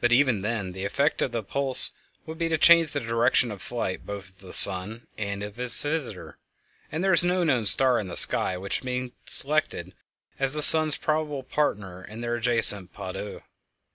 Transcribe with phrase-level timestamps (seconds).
[0.00, 1.92] But even then the effect of the appulse
[2.24, 5.82] would be to change the direction of flight, both of the sun and of its
[5.82, 6.38] visitor,
[6.90, 9.94] and there is no known star in the sky which can be selected
[10.38, 13.40] as the sun's probable partner in their ancient _pas deux.